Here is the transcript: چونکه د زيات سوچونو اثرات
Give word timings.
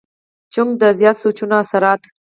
چونکه 0.53 0.75
د 0.81 0.83
زيات 0.99 1.17
سوچونو 1.23 1.55
اثرات 1.63 2.01